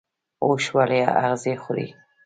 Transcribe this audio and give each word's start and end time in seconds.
اوښ 0.43 0.63
ولې 0.75 1.01
اغزي 1.21 1.53
خوري؟ 1.63 1.87